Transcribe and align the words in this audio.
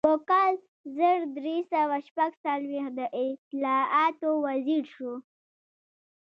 په 0.07 0.13
کال 0.29 0.53
زر 0.97 1.19
درې 1.37 1.57
سوه 1.73 1.97
شپږ 2.07 2.31
څلویښت 2.43 2.91
د 2.99 3.01
اطلاعاتو 3.23 4.29
وزیر 4.45 4.83
شو. 4.95 5.13